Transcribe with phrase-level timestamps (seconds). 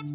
[0.00, 0.06] Hey,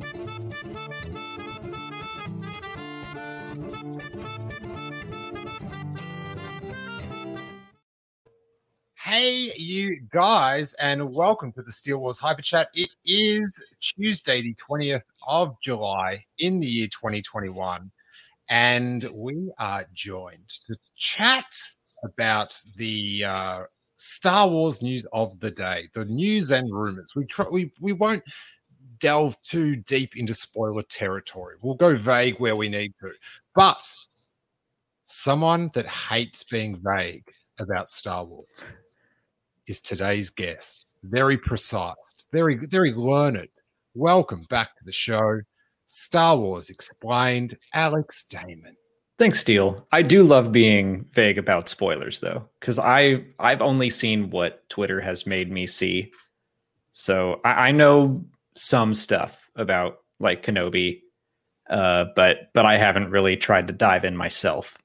[9.55, 12.69] you guys, and welcome to the Steele Wars Hyper Chat.
[12.73, 17.91] It is Tuesday, the 20th of July in the year 2021,
[18.49, 21.45] and we are joined to chat
[22.03, 23.63] about the uh,
[23.97, 27.13] Star Wars news of the day, the news and rumors.
[27.15, 28.23] We try, we we won't
[28.99, 31.55] delve too deep into spoiler territory.
[31.61, 33.11] We'll go vague where we need to,
[33.53, 33.83] but
[35.03, 37.23] someone that hates being vague
[37.59, 38.73] about Star Wars
[39.67, 40.95] is today's guest.
[41.03, 43.47] Very precise, very, very learned.
[43.93, 45.41] Welcome back to the show.
[45.87, 48.75] Star Wars Explained, Alex Damon.
[49.17, 49.87] Thanks, Steele.
[49.93, 54.99] I do love being vague about spoilers though, because I I've only seen what Twitter
[54.99, 56.11] has made me see.
[56.91, 58.25] So I, I know
[58.55, 61.01] some stuff about like Kenobi,
[61.69, 64.77] uh, but but I haven't really tried to dive in myself.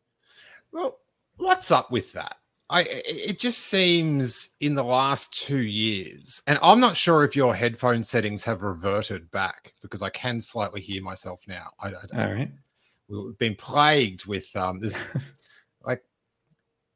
[0.73, 0.99] Well,
[1.37, 2.37] what's up with that?
[2.71, 7.55] I it just seems in the last two years, and I'm not sure if your
[7.55, 11.71] headphone settings have reverted back because I can slightly hear myself now.
[11.81, 12.51] I, I All right,
[13.09, 15.17] we've been plagued with um this,
[15.85, 16.05] like,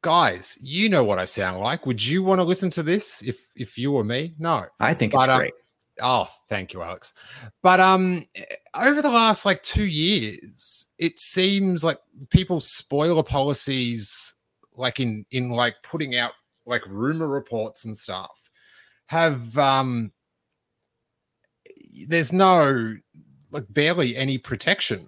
[0.01, 1.85] guys, you know what I sound like.
[1.85, 4.33] Would you want to listen to this if if you were me?
[4.39, 5.53] No, I think but, it's um, great.
[6.01, 7.13] Oh, thank you, Alex.
[7.61, 8.25] But um,
[8.73, 14.35] over the last like two years, it seems like people's spoiler policies
[14.75, 16.33] like in in like putting out
[16.65, 18.49] like rumor reports and stuff.
[19.07, 20.11] Have um
[22.07, 22.95] there's no
[23.51, 25.07] like barely any protection.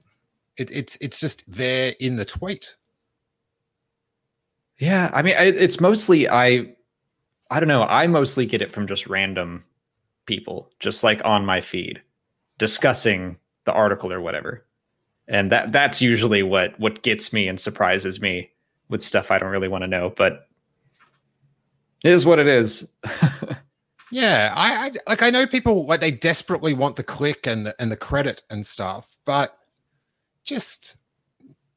[0.57, 2.77] It, it's it's just there in the tweet.
[4.79, 6.67] Yeah i mean it's mostly i
[7.49, 9.63] i don't know i mostly get it from just random
[10.27, 12.01] people just like on my feed
[12.59, 14.63] discussing the article or whatever
[15.27, 18.49] and that that's usually what what gets me and surprises me
[18.89, 20.47] with stuff I don't really want to know, but
[22.03, 22.87] it is what it is.
[24.11, 27.75] yeah, I, I like I know people like they desperately want the click and the
[27.81, 29.57] and the credit and stuff, but
[30.43, 30.97] just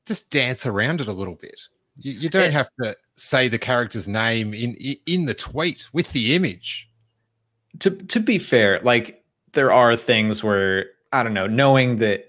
[0.06, 1.62] just dance around it a little bit.
[1.96, 4.74] You, you don't it, have to say the character's name in
[5.06, 6.89] in the tweet with the image.
[7.78, 12.26] To to be fair, like there are things where I don't know, knowing that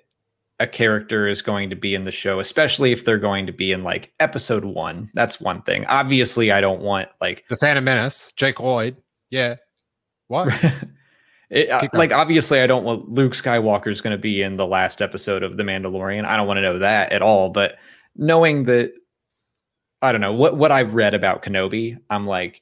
[0.62, 3.72] a character is going to be in the show, especially if they're going to be
[3.72, 5.10] in like episode one.
[5.16, 5.86] That's one thing.
[5.88, 8.96] Obviously, I don't want like the Phantom Menace, Jake Lloyd.
[9.32, 9.56] Yeah.
[10.28, 10.54] What?
[11.50, 14.68] it, uh, like obviously, I don't want Luke Skywalker is going to be in the
[14.68, 16.26] last episode of The Mandalorian.
[16.26, 17.50] I don't want to know that at all.
[17.50, 17.78] But
[18.16, 18.94] knowing that,
[20.04, 22.62] I don't know what what I've read about Kenobi, I'm like,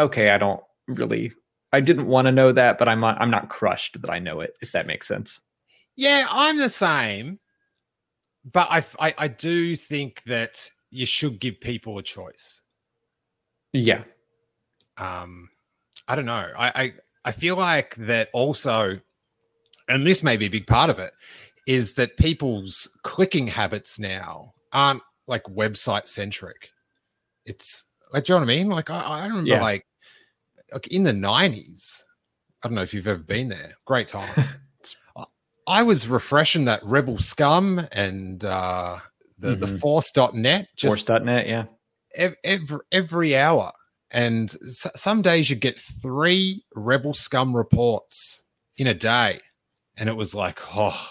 [0.00, 1.32] okay, I don't really.
[1.72, 4.40] I didn't want to know that, but I'm not, I'm not crushed that I know
[4.40, 4.56] it.
[4.60, 5.40] If that makes sense.
[5.96, 7.38] Yeah, I'm the same,
[8.50, 12.62] but I, I, I do think that you should give people a choice.
[13.72, 14.04] Yeah.
[14.96, 15.50] Um,
[16.06, 16.50] I don't know.
[16.56, 16.92] I, I
[17.26, 18.98] I feel like that also,
[19.88, 21.12] and this may be a big part of it,
[21.66, 26.70] is that people's clicking habits now aren't like website centric.
[27.44, 28.68] It's like, do you know what I mean?
[28.70, 29.60] Like, I, I remember yeah.
[29.60, 29.84] like,
[30.72, 32.04] like in the nineties.
[32.62, 33.74] I don't know if you've ever been there.
[33.84, 34.28] Great time.
[35.68, 38.98] I was refreshing that Rebel Scum and uh,
[39.38, 39.60] the mm-hmm.
[39.60, 40.68] the Force.net.
[40.76, 41.64] Just Force.net, yeah.
[42.42, 43.72] Every, every hour.
[44.10, 48.44] And some days you get three Rebel Scum reports
[48.78, 49.40] in a day.
[49.98, 51.08] And it was like, oh,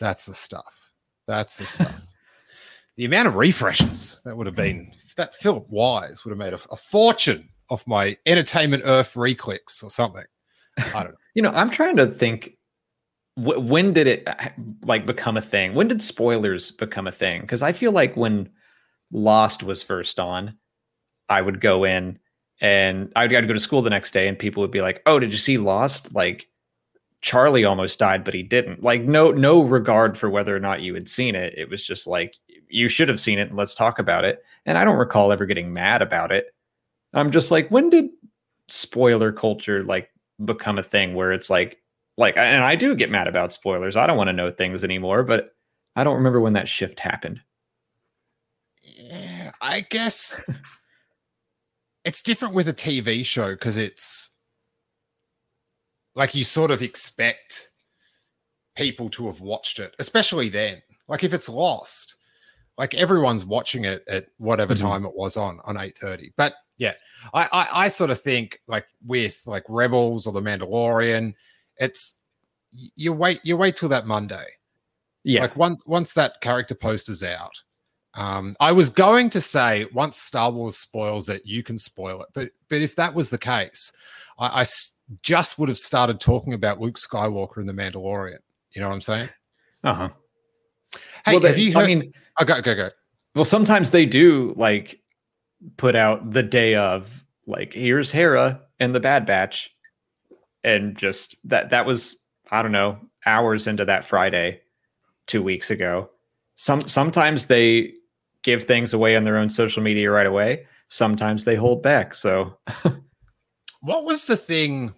[0.00, 0.90] that's the stuff.
[1.28, 2.06] That's the stuff.
[2.96, 6.60] the amount of refreshes that would have been, that Philip Wise would have made a,
[6.72, 10.24] a fortune off my Entertainment Earth reclicks or something.
[10.78, 11.16] I don't know.
[11.34, 12.56] you know, I'm trying to think
[13.36, 14.48] when did it uh,
[14.84, 15.74] like become a thing?
[15.74, 17.40] When did spoilers become a thing?
[17.42, 18.50] Because I feel like when
[19.12, 20.56] Lost was first on,
[21.28, 22.18] I would go in
[22.60, 25.18] and I'd, I'd go to school the next day, and people would be like, "Oh,
[25.18, 26.14] did you see Lost?
[26.14, 26.48] Like
[27.22, 30.92] Charlie almost died, but he didn't." Like no no regard for whether or not you
[30.94, 31.54] had seen it.
[31.56, 32.36] It was just like
[32.68, 34.44] you should have seen it, and let's talk about it.
[34.66, 36.52] And I don't recall ever getting mad about it.
[37.12, 38.10] I'm just like, when did
[38.72, 40.10] spoiler culture like
[40.44, 41.78] become a thing where it's like
[42.16, 43.96] like and I do get mad about spoilers.
[43.96, 45.54] I don't want to know things anymore, but
[45.96, 47.40] I don't remember when that shift happened.
[48.82, 50.40] Yeah, I guess
[52.04, 54.30] it's different with a TV show because it's
[56.14, 57.70] like you sort of expect
[58.76, 60.82] people to have watched it, especially then.
[61.08, 62.14] Like if it's lost,
[62.78, 64.86] like everyone's watching it at whatever mm-hmm.
[64.86, 66.32] time it was on on 8:30.
[66.36, 66.94] But yeah,
[67.34, 71.34] I, I I sort of think like with like Rebels or The Mandalorian,
[71.76, 72.18] it's
[72.72, 74.46] you wait you wait till that Monday.
[75.22, 75.42] Yeah.
[75.42, 77.52] Like once once that character poster's out.
[78.14, 82.28] Um, I was going to say once Star Wars spoils it, you can spoil it.
[82.32, 83.92] But but if that was the case,
[84.38, 84.64] I
[85.22, 88.38] just would have started talking about Luke Skywalker and the Mandalorian.
[88.72, 89.28] You know what I'm saying?
[89.84, 90.08] uh huh.
[91.26, 91.84] Hey, well, have they- you heard?
[91.84, 92.88] I mean, oh, go go go.
[93.34, 94.98] well, sometimes they do like
[95.76, 99.70] put out the day of like here's Hera and the Bad Batch,
[100.64, 104.60] and just that that was I don't know hours into that Friday,
[105.26, 106.10] two weeks ago.
[106.56, 107.94] Some sometimes they
[108.42, 110.66] give things away on their own social media right away.
[110.88, 112.14] Sometimes they hold back.
[112.14, 112.56] So
[113.80, 114.94] What was the thing?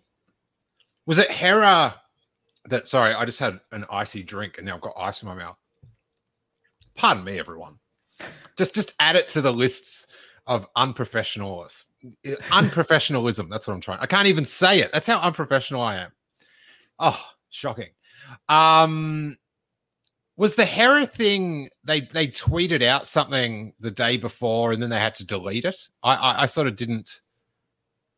[1.06, 2.00] Was it Hera?
[2.66, 5.34] That sorry, I just had an icy drink and now I've got ice in my
[5.34, 5.56] mouth.
[6.94, 7.78] Pardon me, everyone.
[8.56, 10.06] Just just add it to the lists
[10.46, 11.66] of unprofessional
[12.24, 13.48] unprofessionalism.
[13.48, 14.00] That's what I'm trying.
[14.00, 14.90] I can't even say it.
[14.92, 16.12] That's how unprofessional I am.
[16.98, 17.90] Oh, shocking.
[18.48, 19.36] Um
[20.36, 24.98] was the Hera thing they they tweeted out something the day before and then they
[24.98, 25.76] had to delete it?
[26.02, 27.20] I I, I sort of didn't.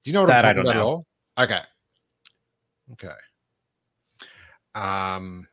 [0.02, 1.06] Do you know what That I'm talking about at all?
[1.38, 1.60] Okay.
[2.92, 3.14] Okay.
[4.74, 5.46] Um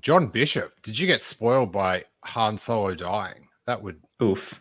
[0.00, 3.43] John Bishop, did you get spoiled by Han Solo dying?
[3.66, 4.60] That would oof.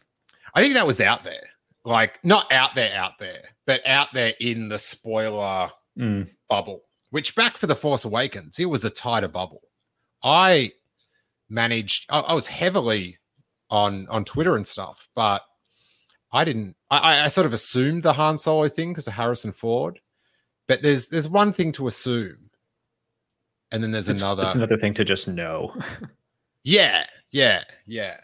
[0.53, 1.43] I think that was out there.
[1.85, 5.69] Like not out there out there, but out there in the spoiler
[5.99, 6.27] Mm.
[6.49, 6.81] bubble.
[7.11, 9.61] Which back for the Force Awakens, it was a tighter bubble.
[10.23, 10.71] I
[11.49, 12.05] managed.
[12.09, 13.19] I, I was heavily
[13.69, 15.43] on on Twitter and stuff, but
[16.31, 16.75] I didn't.
[16.89, 19.99] I, I- I sort of assumed the Han Solo thing because of Harrison Ford.
[20.67, 22.49] But there's there's one thing to assume,
[23.71, 24.43] and then there's It's, another.
[24.43, 25.75] it's another thing to just know.
[26.63, 28.15] yeah, yeah, yeah.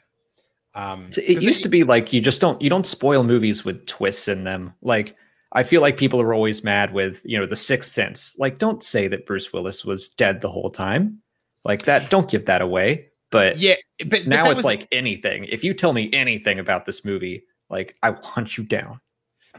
[0.76, 3.86] Um, So it used to be like you just don't you don't spoil movies with
[3.86, 4.74] twists in them.
[4.82, 5.16] Like
[5.52, 8.36] I feel like people are always mad with you know the Sixth Sense.
[8.38, 11.22] Like don't say that Bruce Willis was dead the whole time.
[11.66, 12.10] Like that.
[12.10, 13.08] Don't give that away.
[13.32, 15.46] But Yeah, but, but now that it's was- like anything.
[15.46, 19.02] If you tell me anything about this movie, like I will hunt you down.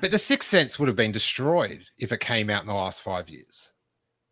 [0.01, 3.03] But the Sixth Sense would have been destroyed if it came out in the last
[3.03, 3.73] five years.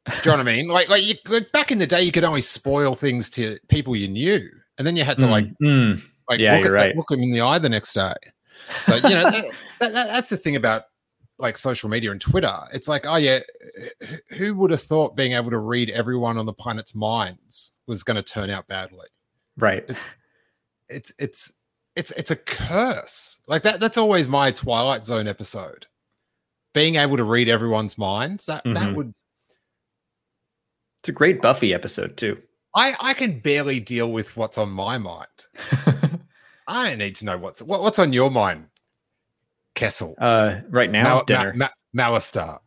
[0.07, 0.69] Do you know what I mean?
[0.73, 3.95] Like, like, you, like back in the day, you could only spoil things to people
[3.95, 4.49] you knew,
[4.79, 6.03] and then you had to like, Mm, mm.
[6.29, 6.89] Like Yeah, look, you're right.
[6.89, 8.15] that, look them in the eye the next day.
[8.83, 9.45] So you know, that,
[9.81, 10.85] that, that- that's the thing about
[11.39, 12.57] like social media and Twitter.
[12.73, 13.39] It's like, oh yeah,
[14.37, 18.17] who would have thought being able to read everyone on the planet's minds was going
[18.17, 19.07] to turn out badly?
[19.57, 19.85] right.
[19.89, 20.09] it's
[20.89, 21.53] it's it's
[21.97, 25.87] it's it's a curse like that that's always my twilight zone episode
[26.75, 28.95] being able to read everyone's minds that that Mhm.
[28.95, 29.13] would
[31.03, 32.41] It's a great Buffy episode too.
[32.75, 35.27] I i can barely deal with what's on my mind
[36.69, 38.67] i don't need to know what's what, what's on your mind
[39.75, 41.53] kessel uh, right now, Mal- dinner.
[41.55, 42.59] Ma- Ma- Malastare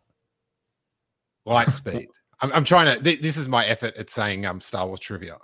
[1.47, 2.07] lightspeed
[2.41, 5.37] I'm, I'm trying to th- this is my effort at saying um star wars trivia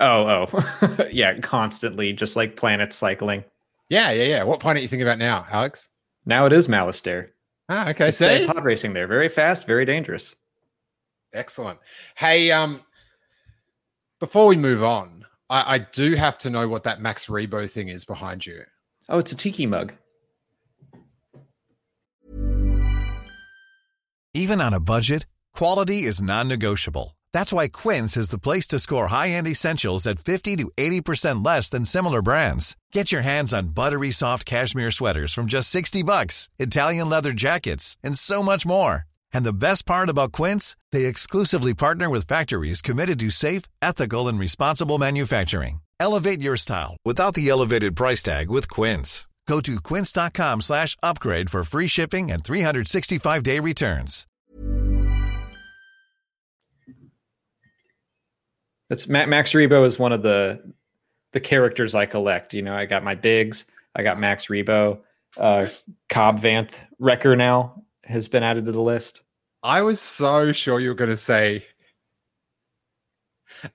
[0.00, 1.38] oh, oh, yeah.
[1.38, 3.44] Constantly, just like planets cycling.
[3.88, 5.88] yeah yeah yeah what planet you think about now alex
[6.26, 7.28] Now it is Malastare.
[7.68, 9.06] ah okay It's see pod racing there.
[9.06, 10.34] Very fast, very dangerous.
[11.32, 11.78] Excellent.
[12.16, 12.82] Hey, um,
[14.20, 17.88] before we move on, I, I do have to know what that Max Rebo thing
[17.88, 18.62] is behind you.
[19.08, 19.92] Oh, it's a tiki mug.
[24.32, 27.16] Even on a budget, quality is non-negotiable.
[27.32, 31.68] That's why Quince is the place to score high-end essentials at 50 to 80% less
[31.68, 32.76] than similar brands.
[32.92, 37.96] Get your hands on buttery soft cashmere sweaters from just 60 bucks, Italian leather jackets,
[38.02, 39.04] and so much more.
[39.34, 44.28] And the best part about Quince, they exclusively partner with factories committed to safe, ethical,
[44.28, 45.80] and responsible manufacturing.
[46.00, 49.26] Elevate your style without the elevated price tag with Quince.
[49.46, 54.26] Go to quince.com slash upgrade for free shipping and 365-day returns.
[58.88, 60.72] That's Max Rebo is one of the
[61.32, 62.54] the characters I collect.
[62.54, 63.64] You know, I got my Biggs,
[63.96, 65.00] I got Max Rebo,
[65.36, 65.66] uh,
[66.08, 69.22] Cobb Vanth Wrecker now has been added to the list.
[69.64, 71.64] I was so sure you were going to say,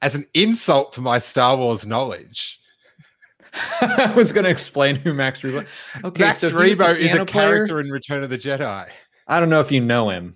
[0.04, 2.60] as an insult to my Star Wars knowledge,
[3.82, 5.66] I was going to explain who Max Rebo.
[6.04, 7.56] Okay, Max so he's the Rebo is a piano player?
[7.56, 8.88] character in Return of the Jedi.
[9.28, 10.36] I don't know if you know him.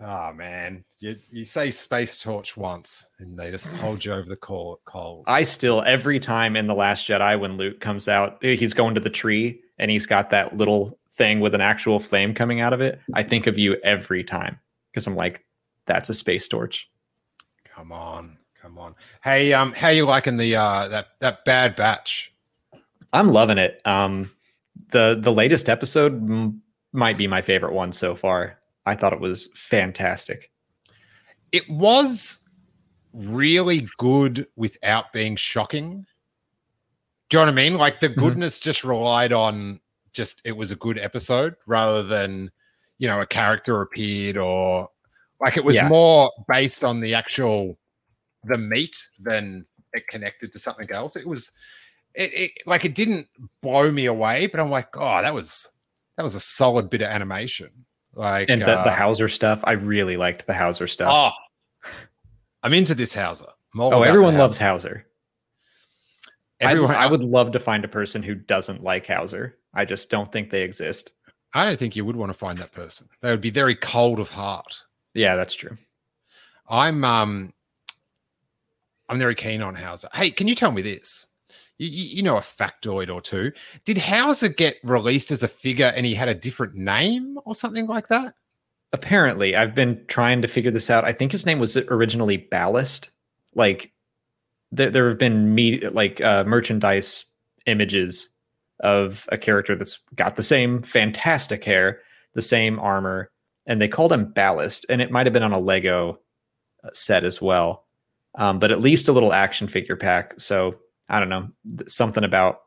[0.00, 4.36] Oh man, you you say space torch once, and they just hold you over the
[4.36, 5.24] coal, coals.
[5.28, 9.02] I still every time in the Last Jedi when Luke comes out, he's going to
[9.02, 12.80] the tree and he's got that little thing with an actual flame coming out of
[12.80, 13.00] it.
[13.14, 14.58] I think of you every time
[14.90, 15.44] because I'm like,
[15.86, 16.88] that's a space torch.
[17.64, 18.94] come on, come on.
[19.24, 22.32] Hey, um, how you liking the uh that that Bad Batch?
[23.12, 23.84] I'm loving it.
[23.84, 24.30] Um,
[24.92, 26.62] the the latest episode m-
[26.92, 28.60] might be my favorite one so far.
[28.86, 30.52] I thought it was fantastic.
[31.50, 32.38] It was
[33.12, 36.06] really good without being shocking.
[37.32, 37.78] Do you know what I mean?
[37.78, 38.16] Like the Mhm.
[38.16, 39.80] goodness just relied on
[40.12, 42.50] just it was a good episode rather than
[42.98, 44.90] you know a character appeared or
[45.40, 45.88] like it was Yeah.
[45.88, 47.78] more based on the actual
[48.44, 51.16] the meat than it connected to something else.
[51.16, 51.52] It was
[52.14, 53.28] it, it like it didn't
[53.62, 55.72] blow me away, but I'm like, oh, that was
[56.18, 57.86] that was a solid bit of animation.
[58.12, 61.08] Like And the, the uh, Howzer stuff, I really liked the Howzer stuff.
[61.10, 61.90] Oh,
[62.62, 63.46] I'm into this Howzer.
[63.72, 65.06] I'm oh, everyone the loves Howzer.
[66.62, 66.94] Everyone.
[66.94, 69.58] I, I would love to find a person who doesn't like Howzer.
[69.74, 71.12] I just don't think they exist.
[71.54, 73.08] I don't think you would want to find that person.
[73.20, 74.82] They would be very cold of heart.
[75.14, 75.76] Yeah, that's true.
[76.68, 77.52] I'm um,
[79.08, 80.08] I'm very keen on Howzer.
[80.14, 81.26] Hey, can you tell me this?
[81.78, 83.52] You, you, you know a factoid or two.
[83.84, 87.86] Did Howzer get released as a figure and he had a different name or something
[87.86, 88.34] like that?
[88.94, 91.04] Apparently, I've been trying to figure this out.
[91.04, 93.10] I think his name was originally Ballast.
[93.54, 93.91] Like,
[94.72, 97.26] there, there have been me like uh, merchandise
[97.66, 98.28] images
[98.80, 102.00] of a character that's got the same fantastic hair,
[102.34, 103.30] the same armor,
[103.66, 104.84] and they called him Ballast.
[104.88, 106.18] And it might have been on a Lego
[106.82, 107.84] uh, set as well,
[108.36, 110.34] um, but at least a little action figure pack.
[110.40, 110.74] So
[111.08, 112.62] I don't know th- something about.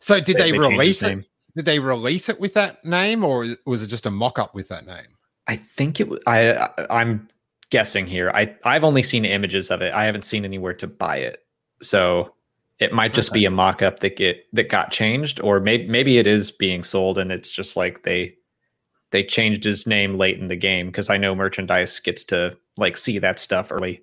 [0.00, 1.08] So did they, his release it?
[1.08, 1.24] name.
[1.54, 4.86] Did they release it with that name, or was it just a mock-up with that
[4.86, 5.06] name?
[5.46, 6.08] I think it.
[6.26, 7.28] I I'm
[7.70, 8.30] guessing here.
[8.30, 9.92] I I've only seen images of it.
[9.92, 11.44] I haven't seen anywhere to buy it.
[11.82, 12.34] So
[12.78, 16.26] it might just be a mock-up that get that got changed, or maybe maybe it
[16.26, 18.34] is being sold and it's just like they
[19.10, 22.96] they changed his name late in the game because I know merchandise gets to like
[22.96, 24.02] see that stuff early.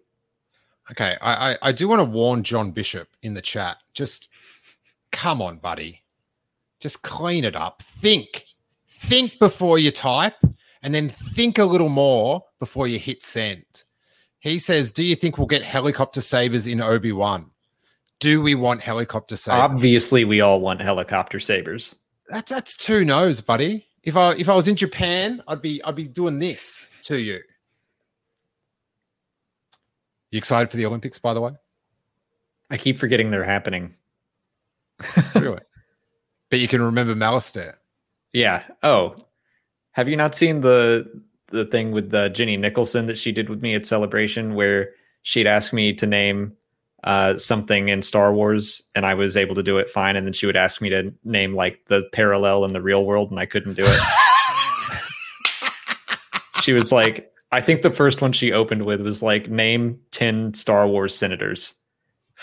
[0.92, 3.78] Okay, I, I I do want to warn John Bishop in the chat.
[3.94, 4.30] Just
[5.12, 6.02] come on, buddy.
[6.80, 7.82] Just clean it up.
[7.82, 8.46] Think,
[8.90, 10.36] think before you type,
[10.84, 13.84] and then think a little more before you hit send.
[14.40, 17.50] He says, "Do you think we'll get helicopter sabers in Obi Wan?
[18.20, 19.62] Do we want helicopter sabers?
[19.62, 21.96] Obviously, we all want helicopter sabers.
[22.30, 23.88] that's that's two no's, buddy.
[24.04, 27.40] If I if I was in Japan, I'd be I'd be doing this to you.
[30.32, 31.52] You excited for the Olympics, by the way?
[32.72, 33.96] I keep forgetting they're happening.
[35.36, 35.60] really?
[36.50, 37.74] But you can remember Malastare.
[38.32, 38.62] Yeah.
[38.84, 39.16] Oh,
[39.94, 41.10] have you not seen the
[41.50, 44.90] the thing with the Jenny Nicholson that she did with me at Celebration, where
[45.22, 46.54] she'd ask me to name
[47.04, 50.34] uh, something in Star Wars, and I was able to do it fine, and then
[50.34, 53.46] she would ask me to name like the parallel in the real world, and I
[53.46, 54.00] couldn't do it.
[56.62, 60.54] she was like, I think the first one she opened with was like, name ten
[60.56, 61.74] Star Wars senators.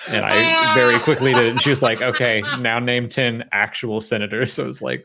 [0.08, 1.50] And I very quickly did it.
[1.50, 4.52] And she was like, okay, now name 10 actual senators.
[4.52, 5.04] So it was like,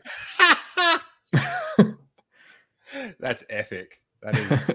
[3.20, 4.00] That's epic.
[4.22, 4.70] That is.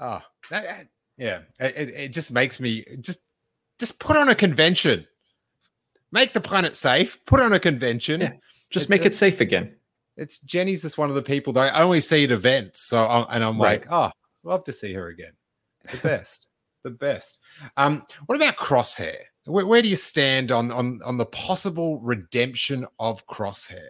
[0.00, 0.86] oh, that, that-
[1.18, 1.40] yeah.
[1.60, 3.20] It, it- just makes me just
[3.78, 5.06] just put on a convention.
[6.10, 7.18] Make the planet safe.
[7.26, 8.20] Put on a convention.
[8.20, 8.32] Yeah.
[8.70, 9.76] just It- make it- it safe again.
[10.16, 12.80] It's Jenny's just one of the people that I only see at events.
[12.82, 13.80] So I'm, and I'm Right.
[13.80, 14.10] like, oh,
[14.42, 15.32] love to see her again.
[15.90, 16.48] The best.
[16.84, 17.38] the best.
[17.76, 19.14] Um, what about Crosshair?
[19.46, 23.88] Where, where do you stand on on on the possible redemption of Crosshair?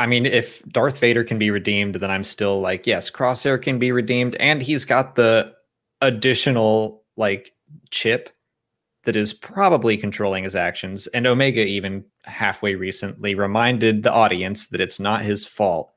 [0.00, 3.78] I mean, if Darth Vader can be redeemed, then I'm still like, yes, Crosshair can
[3.78, 4.34] be redeemed.
[4.36, 5.52] And he's got the
[6.00, 7.52] additional like
[7.90, 8.30] chip
[9.04, 11.06] that is probably controlling his actions.
[11.08, 15.92] And Omega, even halfway recently, reminded the audience that it's not his fault.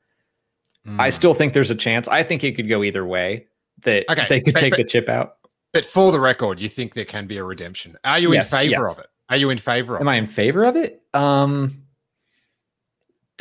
[1.00, 1.12] I Hmm.
[1.12, 2.08] still think there's a chance.
[2.10, 3.48] I think it could go either way.
[3.84, 5.38] That Okay, they could but- take but- the chip out.
[5.72, 7.98] But for the record, you think there can be a redemption?
[8.04, 8.86] Are you Yes, in favor yes.
[8.92, 9.08] of it?
[9.30, 10.12] Are you in favor of Am it?
[10.12, 11.02] I in favor of it?
[11.14, 11.83] Um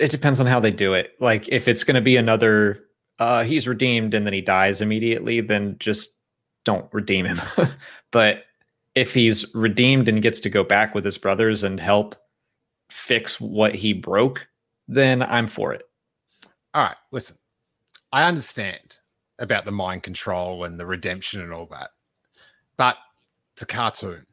[0.02, 1.12] it depends on how they do it.
[1.20, 2.80] Like if it's going to be another
[3.18, 6.18] uh he's redeemed and then he dies immediately, then just
[6.64, 7.40] don't redeem him.
[8.10, 8.44] but
[8.94, 12.14] if he's redeemed and gets to go back with his brothers and help
[12.90, 14.46] fix what he broke,
[14.88, 15.82] then I'm for it.
[16.74, 17.36] All right, listen.
[18.12, 18.98] I understand
[19.38, 21.90] about the mind control and the redemption and all that,
[22.76, 22.96] but
[23.54, 24.26] it's a cartoon,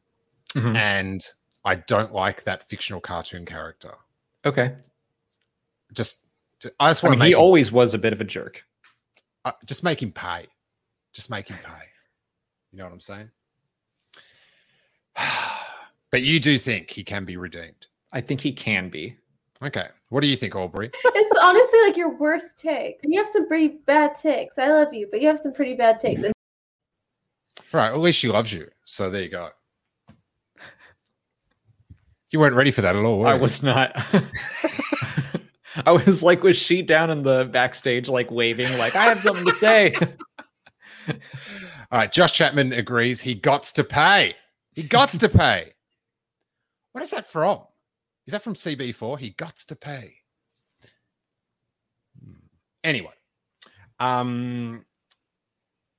[0.56, 0.76] Mhm.
[0.76, 1.26] and
[1.64, 3.94] I don't like that fictional cartoon character.
[4.46, 4.76] Okay.
[5.94, 6.20] Just,
[6.80, 8.24] I just I want mean, to make he him, always was a bit of a
[8.26, 8.64] jerk.
[9.46, 10.46] uh, just make him pay.
[11.14, 11.86] Just make him pay.
[12.72, 13.30] You know what I'm saying?
[16.12, 17.88] but you do think he can be redeemed.
[18.12, 19.16] I think he can be.
[19.62, 19.88] Okay.
[20.10, 20.90] What do you think, Aubrey?
[20.94, 22.98] It's honestly like your worst take.
[23.04, 24.58] You have some pretty bad takes.
[24.58, 26.24] I love you, but you have some pretty bad takes.
[26.24, 26.34] And
[27.74, 27.90] Right.
[27.92, 28.70] At least she loves you.
[28.86, 29.50] So there you go.
[32.32, 33.20] You weren't ready for that at all.
[33.20, 33.42] were I you?
[33.42, 33.92] was not.
[35.86, 39.46] I was like, was she down in the backstage, like waving, like I have something
[39.46, 39.94] to say?
[41.10, 41.18] All
[41.92, 43.22] right, Josh Chapman agrees.
[43.22, 44.36] He got to pay.
[44.74, 45.74] He got to pay.
[46.92, 47.62] What is that from?
[48.28, 49.20] Is that from CB4?
[49.20, 50.16] He got to pay.
[52.24, 52.34] Hmm.
[52.84, 53.14] Anyway,
[54.00, 54.86] um,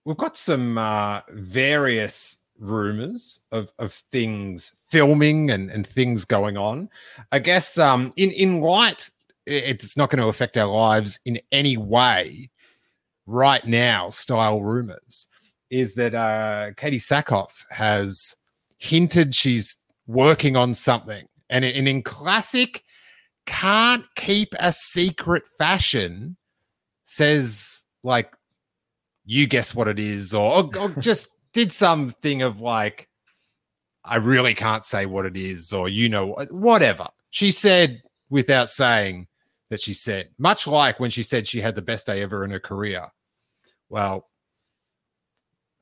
[0.04, 6.88] we've got some uh, various rumors of, of things filming and, and things going on.
[7.32, 9.10] I guess um, in in light,
[9.46, 12.50] it's not going to affect our lives in any way
[13.26, 14.10] right now.
[14.10, 15.28] Style rumors
[15.70, 18.36] is that uh, Katee Sackhoff has
[18.78, 22.84] hinted she's working on something, and in, in classic
[23.46, 26.36] can't keep a secret fashion
[27.04, 28.32] says like
[29.24, 33.08] you guess what it is or, or, or just did something of like,
[34.04, 37.06] I really can't say what it is, or you know, whatever.
[37.30, 39.26] She said without saying
[39.70, 42.50] that she said, much like when she said she had the best day ever in
[42.50, 43.06] her career.
[43.88, 44.28] Well,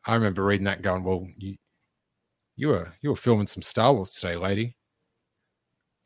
[0.07, 1.57] I remember reading that going, well, you,
[2.57, 4.77] you were you were filming some Star Wars today, lady.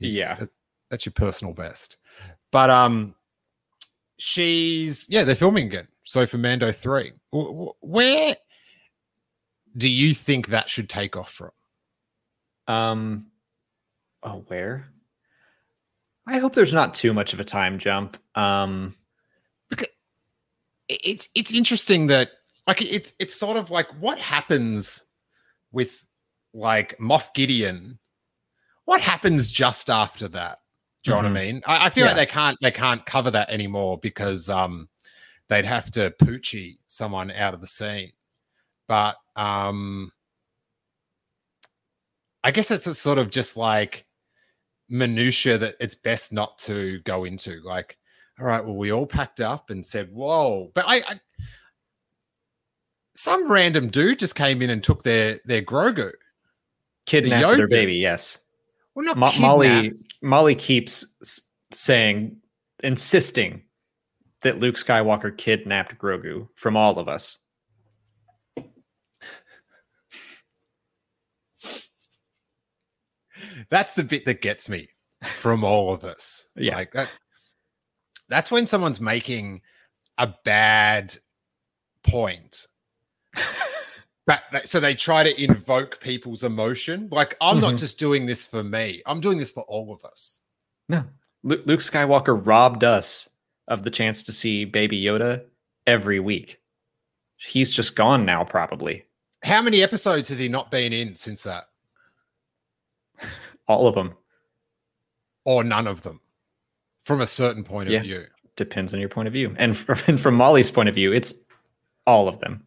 [0.00, 0.48] It's, yeah, that,
[0.90, 1.98] that's your personal best.
[2.50, 3.14] But um,
[4.18, 5.88] she's yeah, they're filming again.
[6.04, 8.36] So for Mando three, where
[9.76, 11.50] do you think that should take off from?
[12.66, 13.26] Um,
[14.22, 14.88] oh, where?
[16.26, 18.16] I hope there's not too much of a time jump.
[18.34, 18.94] Um,
[19.68, 19.88] because
[20.88, 22.30] it's it's interesting that
[22.66, 25.04] like it's it's sort of like what happens
[25.72, 26.04] with
[26.54, 27.98] like Moff Gideon.
[28.84, 30.58] What happens just after that?
[31.02, 31.24] Do you mm-hmm.
[31.24, 31.54] know what I mm-hmm.
[31.54, 31.62] mean?
[31.66, 32.10] I, I feel yeah.
[32.10, 34.88] like they can't they can't cover that anymore because um
[35.48, 38.12] they'd have to poochie someone out of the scene.
[38.88, 40.12] But um,
[42.42, 44.06] I guess it's a sort of just like
[44.92, 47.60] minutia that it's best not to go into.
[47.64, 47.98] Like,
[48.38, 51.20] all right, well, we all packed up and said, "Whoa!" But I, I
[53.14, 56.12] some random dude just came in and took their their Grogu,
[57.06, 57.94] kidnapped the their baby.
[57.94, 58.38] Yes.
[58.94, 59.92] Well, not Mo- Molly.
[60.20, 61.04] Molly keeps
[61.70, 62.36] saying,
[62.82, 63.62] insisting
[64.42, 67.38] that Luke Skywalker kidnapped Grogu from all of us.
[73.70, 74.88] That's the bit that gets me
[75.22, 76.48] from all of this.
[76.56, 76.76] Yeah.
[76.76, 77.10] Like that
[78.28, 79.60] that's when someone's making
[80.18, 81.14] a bad
[82.02, 82.66] point.
[84.26, 87.08] but so they try to invoke people's emotion.
[87.10, 87.72] Like I'm mm-hmm.
[87.72, 89.02] not just doing this for me.
[89.06, 90.40] I'm doing this for all of us.
[90.88, 91.04] No.
[91.42, 93.28] Luke Skywalker robbed us
[93.68, 95.44] of the chance to see baby Yoda
[95.86, 96.60] every week.
[97.36, 99.04] He's just gone now probably.
[99.42, 101.64] How many episodes has he not been in since that?
[103.72, 104.14] All of them.
[105.44, 106.20] Or none of them
[107.02, 108.26] from a certain point of view.
[108.56, 109.54] Depends on your point of view.
[109.56, 111.34] And from, and from Molly's point of view, it's
[112.06, 112.64] all of them.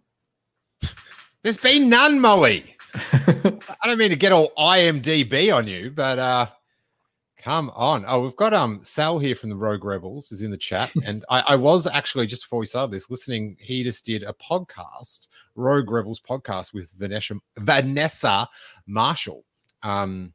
[1.43, 2.75] There's been none, Molly.
[3.13, 6.47] I don't mean to get all IMDb on you, but uh
[7.37, 8.05] come on.
[8.07, 10.91] Oh, we've got um Sal here from the Rogue Rebels is in the chat.
[11.03, 14.33] and I, I was actually just before we started this listening, he just did a
[14.33, 18.47] podcast, Rogue Rebels podcast with Vanessa Vanessa
[18.87, 19.43] Marshall.
[19.83, 20.33] Um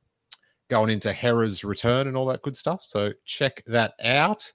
[0.70, 2.82] going into Hera's return and all that good stuff.
[2.82, 4.50] So check that out.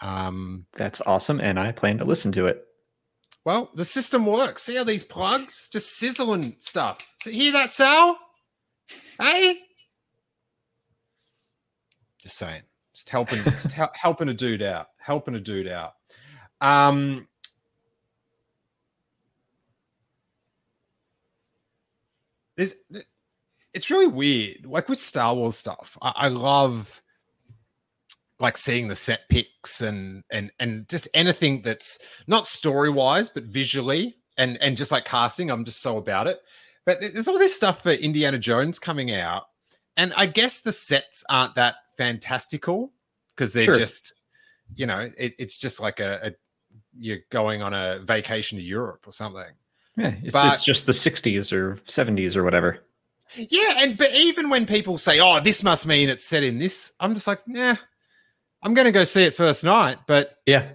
[0.00, 2.66] Um, That's awesome, and I plan to listen to it.
[3.44, 4.64] Well, the system works.
[4.64, 6.98] See how these plugs just sizzling stuff.
[7.20, 8.18] So hear that, Sal?
[9.18, 9.60] Hey,
[12.22, 12.62] just saying,
[12.94, 15.92] just helping, just helping a dude out, helping a dude out.
[16.60, 17.26] Um,
[22.56, 22.74] there's
[23.74, 24.66] it's really weird.
[24.66, 27.02] Like with Star Wars stuff, I, I love
[28.38, 33.44] like seeing the set pics and and and just anything that's not story wise but
[33.44, 35.50] visually and and just like casting.
[35.50, 36.40] I'm just so about it.
[36.86, 39.44] But there's all this stuff for Indiana Jones coming out,
[39.96, 42.92] and I guess the sets aren't that fantastical
[43.36, 43.74] because they're sure.
[43.74, 44.14] just,
[44.74, 46.32] you know, it, it's just like a, a,
[46.98, 49.52] you're going on a vacation to Europe or something.
[49.96, 52.80] Yeah, it's, but, it's just the 60s or 70s or whatever.
[53.36, 56.92] Yeah, and but even when people say, "Oh, this must mean it's set in this,"
[57.00, 57.76] I'm just like, "Yeah,
[58.62, 60.70] I'm going to go see it first night." But yeah,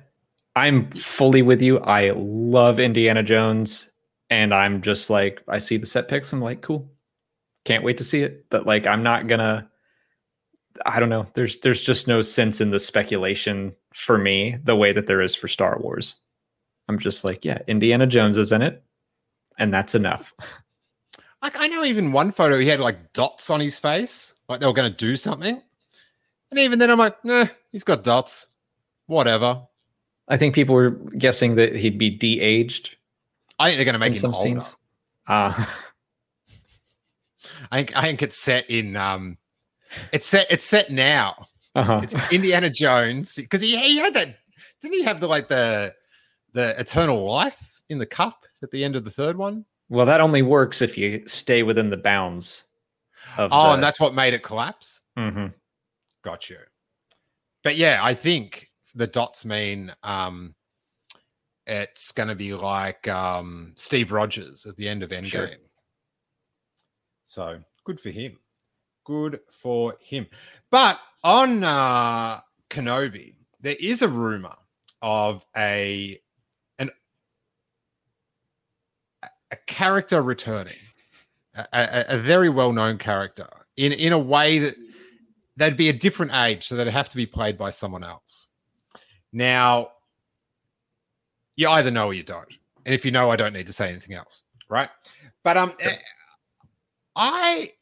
[0.56, 1.80] I'm fully with you.
[1.80, 3.90] I love Indiana Jones,
[4.30, 6.90] and I'm just like, I see the set pics, I'm like, cool,
[7.66, 8.46] can't wait to see it.
[8.50, 9.70] But like, I'm not gonna.
[10.86, 11.28] I don't know.
[11.34, 15.36] There's there's just no sense in the speculation for me the way that there is
[15.36, 16.16] for Star Wars.
[16.88, 18.84] I'm just like, yeah, Indiana Jones is in it,
[19.58, 20.34] and that's enough.
[21.46, 24.66] Like I know even one photo he had like dots on his face, like they
[24.66, 25.62] were going to do something.
[26.50, 28.48] And even then, I'm like, nah, he's got dots.
[29.06, 29.62] whatever.
[30.28, 32.98] I think people were guessing that he'd be de-aged
[33.60, 34.44] I think they're going to make him some older.
[34.44, 34.76] scenes.
[35.28, 35.54] Uh,
[37.72, 39.38] I think I think it's set in um,
[40.12, 41.46] it's set it's set now.
[41.76, 42.02] uh-huh.
[42.02, 44.40] It's Indiana Jones because he he had that
[44.82, 45.94] didn't he have the like the
[46.54, 49.66] the eternal life in the cup at the end of the third one?
[49.90, 52.66] Well, that only works if you stay within the bounds
[53.38, 55.02] of Oh, the, and that's what made it collapse.
[55.18, 55.54] Mhm.
[56.24, 56.58] Got you.
[57.64, 60.56] But yeah, I think the dots mean um
[61.68, 65.30] it's going to be like um Steve Rogers at the end of Endgame.
[65.30, 65.50] Sure.
[67.26, 68.40] So good for him.
[69.04, 70.28] Good for him.
[70.72, 74.56] But on uh Kenobi, there is a rumor
[75.02, 76.20] of a
[76.80, 76.90] an
[79.56, 80.78] a- character returning,
[81.56, 84.76] a, a, a very well known character in in a way that
[85.58, 88.48] they'd be a different age, so they'd have to be played by someone else.
[89.32, 89.90] Now,
[91.56, 92.48] you either know or you don't,
[92.86, 94.90] and if you know, I don't need to say anything else, right?
[95.44, 95.74] But um,
[97.16, 97.74] I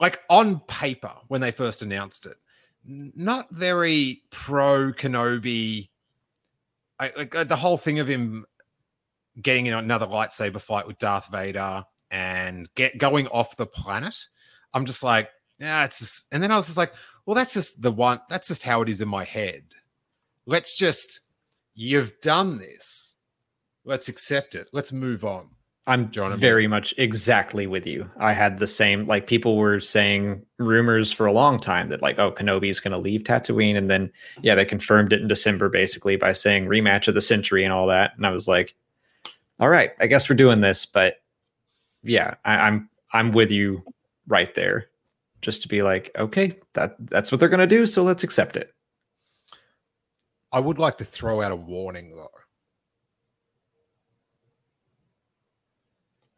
[0.00, 2.36] like on paper when they first announced it,
[2.84, 5.88] not very pro Kenobi.
[7.00, 8.46] I like the whole thing of him
[9.40, 14.16] getting in another lightsaber fight with Darth Vader and get going off the planet.
[14.72, 16.92] I'm just like, yeah, it's just, and then I was just like,
[17.26, 19.64] well, that's just the one, that's just how it is in my head.
[20.46, 21.20] Let's just,
[21.74, 23.16] you've done this.
[23.84, 24.68] Let's accept it.
[24.72, 25.50] Let's move on.
[25.86, 28.10] I'm John, very much exactly with you.
[28.18, 32.18] I had the same like people were saying rumors for a long time that like
[32.18, 36.16] oh Kenobi's going to leave Tatooine and then yeah they confirmed it in December basically
[36.16, 38.74] by saying rematch of the century and all that and I was like
[39.60, 41.16] all right I guess we're doing this but
[42.02, 43.82] yeah I, I'm I'm with you
[44.26, 44.86] right there
[45.42, 48.56] just to be like okay that that's what they're going to do so let's accept
[48.56, 48.74] it
[50.52, 52.30] I would like to throw out a warning though.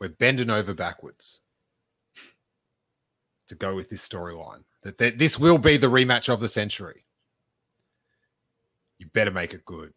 [0.01, 1.43] We're bending over backwards
[3.49, 4.65] to go with this storyline.
[4.85, 7.05] That, that this will be the rematch of the century.
[8.99, 9.93] You better make it good.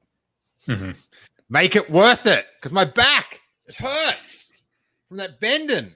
[0.67, 0.95] Mhm.
[1.49, 4.53] Make it worth it because my back it hurts
[5.07, 5.93] from that bending.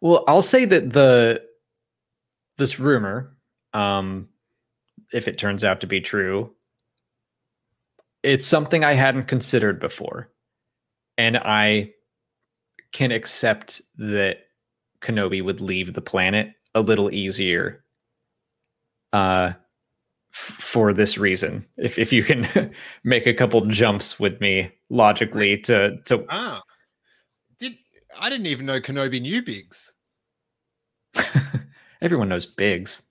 [0.00, 1.42] Well, I'll say that the
[2.56, 3.36] this rumor,
[3.72, 4.28] um,
[5.12, 6.52] if it turns out to be true,
[8.22, 10.30] it's something I hadn't considered before,
[11.18, 11.92] and I
[12.92, 14.38] can accept that
[15.00, 17.84] Kenobi would leave the planet a little easier.
[19.12, 19.52] Uh,
[20.36, 22.70] for this reason, if if you can
[23.04, 26.62] make a couple jumps with me logically to to Ah,
[27.58, 27.74] did
[28.18, 29.92] I didn't even know Kenobi knew Biggs.
[32.02, 33.02] Everyone knows Biggs.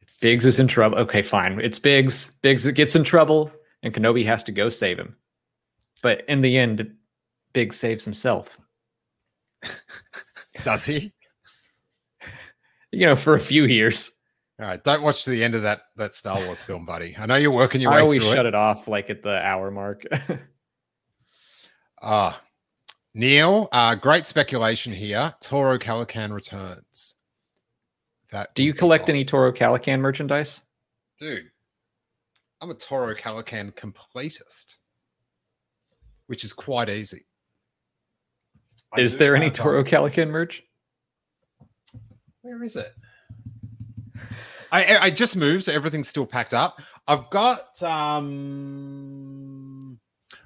[0.00, 0.98] It's Biggs is in trouble.
[0.98, 1.60] Okay, fine.
[1.60, 2.32] It's Biggs.
[2.42, 3.52] Biggs gets in trouble,
[3.82, 5.14] and Kenobi has to go save him.
[6.02, 6.94] But in the end,
[7.52, 8.58] Biggs saves himself.
[10.64, 11.12] does he?
[12.90, 14.10] You know, for a few years.
[14.60, 17.16] All right, don't watch to the end of that that Star Wars film, buddy.
[17.18, 18.50] I know you're working your I way I always shut it.
[18.50, 20.04] it off like at the hour mark.
[22.02, 22.40] Ah,
[23.12, 25.34] Neil, uh, great speculation here.
[25.42, 27.16] Toro Calican returns.
[28.32, 29.22] That Do you collect any.
[29.22, 30.62] Toro Calican merchandise?
[31.18, 31.50] dude?
[32.62, 34.78] I'm a Toro Calican completist,
[36.26, 37.26] which is quite easy.
[38.94, 40.62] I Is there any um, Toro Calican merch?
[42.40, 42.94] Where is it?
[44.72, 46.80] I I- just moved, so everything's still packed up.
[47.08, 49.98] I've got um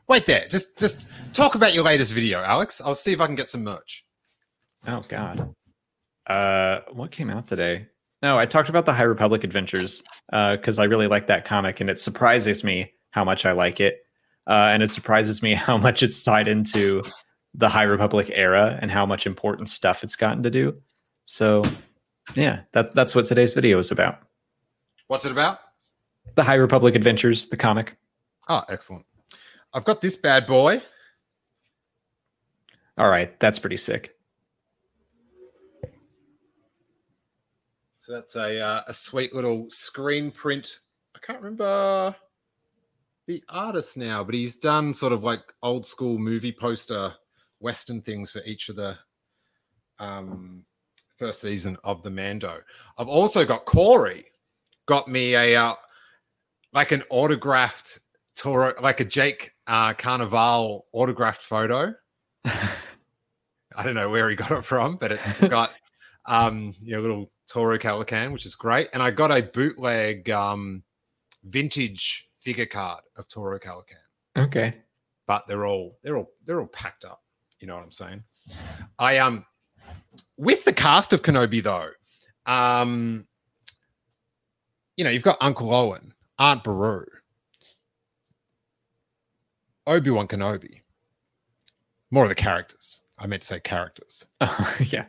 [0.08, 0.46] wait there.
[0.48, 2.80] Just just talk about your latest video, Alex.
[2.80, 4.04] I'll see if I can get some merch.
[4.86, 5.54] Oh God.
[6.26, 7.86] Uh, what came out today?
[8.22, 11.90] No, I talked about the High Republic Adventures because I really like that comic, and
[11.90, 14.06] it surprises me how much I like it,
[14.46, 17.02] uh, and it surprises me how much it's tied into
[17.52, 20.80] the High Republic era and how much important stuff it's gotten to do.
[21.26, 21.62] So,
[22.34, 24.18] yeah, that that's what today's video is about.
[25.08, 25.58] What's it about?
[26.34, 27.96] The High Republic Adventures, the comic.
[28.48, 29.04] Oh, excellent.
[29.72, 30.82] I've got this bad boy.
[32.96, 34.14] All right, that's pretty sick.
[38.00, 40.80] So that's a uh, a sweet little screen print.
[41.16, 42.14] I can't remember
[43.26, 47.14] the artist now, but he's done sort of like old school movie poster
[47.60, 48.98] western things for each of the
[49.98, 50.64] um,
[51.18, 52.60] first season of the Mando.
[52.98, 54.24] I've also got Corey
[54.86, 55.74] got me a uh,
[56.72, 58.00] like an autographed
[58.36, 61.94] Toro, like a Jake uh, Cannavale autographed photo.
[62.44, 65.72] I don't know where he got it from, but it's got
[66.26, 68.88] um, you know, little Toro Calican, which is great.
[68.92, 70.82] And I got a bootleg um,
[71.44, 74.02] vintage figure card of Toro Calican.
[74.36, 74.74] Okay.
[75.26, 77.22] But they're all they're all they're all packed up.
[77.60, 78.22] You know what I'm saying?
[78.98, 79.46] I um
[80.36, 81.90] with the cast of Kenobi though,
[82.46, 83.26] um,
[84.96, 87.04] you know, you've got Uncle Owen, Aunt Beru,
[89.86, 90.80] Obi Wan Kenobi.
[92.10, 93.02] More of the characters.
[93.18, 94.26] I meant to say characters.
[94.40, 95.06] Oh, yeah.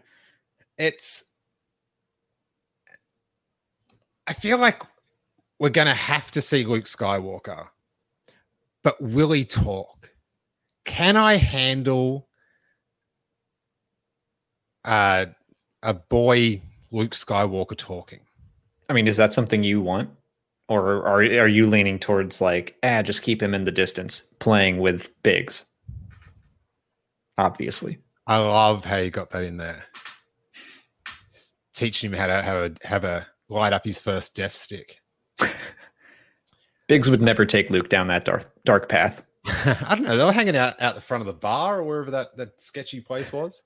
[0.78, 1.26] It's.
[4.28, 4.82] I feel like
[5.60, 7.68] we're going to have to see Luke Skywalker,
[8.84, 10.12] but will he talk?
[10.84, 12.28] Can I handle
[14.86, 15.26] uh,
[15.84, 18.22] a boy Luke Skywalker talking?
[18.90, 20.10] I mean, is that something you want?
[20.68, 24.80] Or are are you leaning towards like, ah, just keep him in the distance, playing
[24.80, 25.66] with Biggs?
[27.38, 28.00] Obviously.
[28.28, 29.84] I love how you got that in there.
[31.76, 34.98] Teaching him how to have a have a light up his first death stick.
[36.88, 39.24] Biggs would never take Luke down that dark dark path.
[39.46, 40.18] I don't know.
[40.18, 43.02] They were hanging out out the front of the bar or wherever that that sketchy
[43.02, 43.62] place was.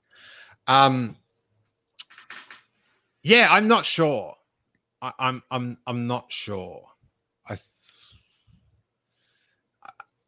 [0.66, 1.16] Um.
[3.22, 4.34] Yeah, I'm not sure.
[5.02, 6.82] I, I'm I'm I'm not sure.
[7.48, 7.58] I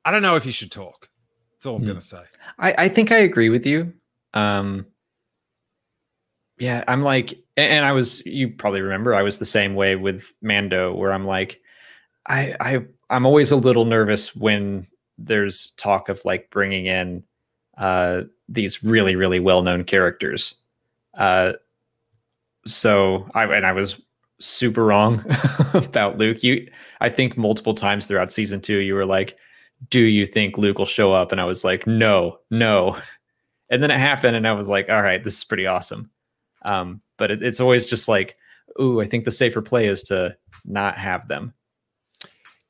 [0.05, 1.09] I don't know if he should talk.
[1.55, 1.89] That's all I'm Hmm.
[1.89, 2.23] gonna say.
[2.59, 3.93] I, I think I agree with you.
[4.35, 4.87] Um,
[6.59, 10.33] yeah, I'm like, and I was, you probably remember, I was the same way with
[10.43, 11.61] Mando, where I'm like,
[12.27, 14.87] I, I, I'm always a little nervous when
[15.19, 17.25] there's talk of like bringing in
[17.79, 20.55] uh, these really, really well-known characters.
[21.15, 21.53] Uh,
[22.67, 24.01] so I, and I was
[24.39, 25.25] super wrong
[25.75, 26.43] about Luke.
[26.43, 26.69] You,
[27.01, 29.37] I think multiple times throughout season two, you were like,
[29.91, 31.33] do you think Luke will show up?
[31.33, 32.97] And I was like, no, no.
[33.71, 36.11] And then it happened, and I was like, all right, this is pretty awesome.
[36.67, 38.37] Um, but it, it's always just like,
[38.79, 41.55] ooh, I think the safer play is to not have them.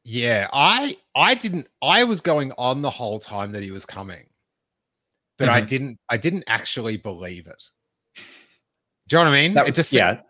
[0.04, 4.26] Yeah, I I didn't I was going on the whole time that he was coming.
[5.38, 5.68] But I Mhm.
[5.68, 7.62] didn't I didn't actually believe it.
[9.08, 9.54] Do you know what I mean?
[9.54, 10.20] That It was, just- yeah.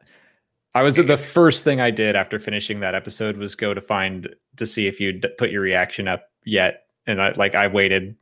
[0.74, 4.34] I was the first thing I did after finishing that episode was go to find
[4.56, 8.16] to see if you'd put your reaction up yet, and I like I waited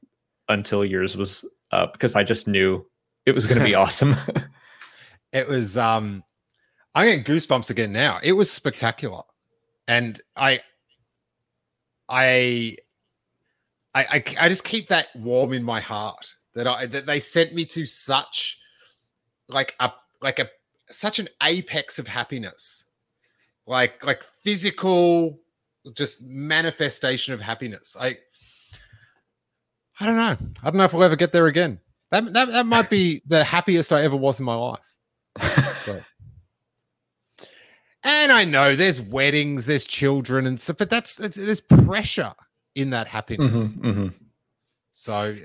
[0.49, 2.85] until yours was up because I just knew
[3.25, 4.17] it was going to be awesome.
[5.33, 6.25] It was um
[6.97, 8.19] I get goosebumps again now.
[8.21, 9.23] It was spectacular.
[9.87, 10.61] And I
[12.09, 12.77] I
[13.95, 17.55] I I, I just keep that warm in my heart that I that they sent
[17.55, 18.59] me to such
[19.49, 20.49] like a like a
[20.91, 22.85] such an apex of happiness.
[23.67, 25.41] Like like physical
[25.95, 27.97] just manifestation of happiness.
[27.99, 28.19] I
[29.99, 30.37] I don't know.
[30.63, 31.81] I don't know if I'll ever get there again.
[32.11, 34.81] That that, that might be the happiest I ever was in my life.
[35.81, 36.03] So.
[38.03, 42.35] And I know there's weddings, there's children and stuff, but that's, that's there's pressure
[42.75, 43.73] in that happiness.
[43.73, 44.15] Mhm, mhm.
[44.93, 45.37] So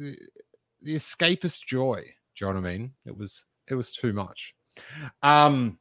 [0.00, 0.16] the,
[0.82, 2.02] the escapist joy.
[2.36, 2.92] Do you know what I mean?
[3.04, 4.54] It was it was too much.
[5.22, 5.78] Um,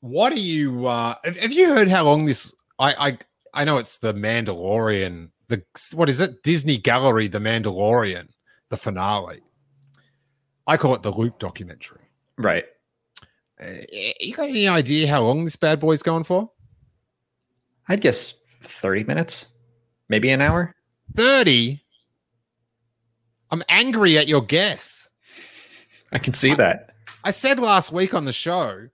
[0.00, 0.86] what do you?
[0.86, 2.54] Uh, have, have you heard how long this?
[2.78, 3.18] I I
[3.62, 5.30] I know it's the Mandalorian.
[5.48, 5.62] The
[5.94, 6.42] what is it?
[6.42, 8.28] Disney Gallery, The Mandalorian,
[8.68, 9.40] the finale.
[10.66, 12.02] I call it the Luke documentary.
[12.36, 12.64] Right.
[13.58, 13.70] Uh,
[14.20, 16.50] you got any idea how long this bad boy's going for?
[17.88, 19.48] I'd guess 30 minutes,
[20.08, 20.74] maybe an hour.
[21.14, 21.80] 30.
[23.50, 25.10] I'm angry at your guess.
[26.12, 26.90] I can see I- that.
[27.24, 28.88] I said last week on the show,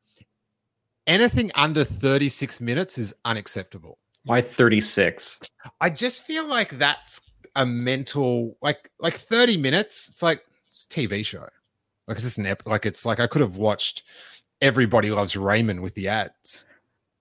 [1.07, 3.99] anything under 36 minutes is unacceptable.
[4.25, 5.41] Why 36?
[5.81, 7.21] I just feel like that's
[7.57, 10.09] a mental like like 30 minutes.
[10.09, 11.47] It's like it's a TV show.
[12.09, 14.05] Like it's just an ep- like it's like I could have watched
[14.61, 16.67] Everybody Loves Raymond with the ads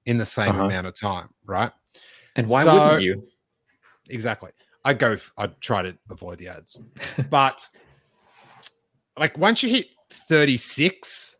[0.06, 0.65] in the same Uh-huh.
[0.65, 1.72] amount of time, right?
[2.36, 3.28] And why So- wouldn't you?
[4.10, 4.52] exactly.
[4.84, 6.78] I'd go, I'd try to avoid the ads.
[7.30, 7.67] but
[9.17, 11.38] like once you hit 36,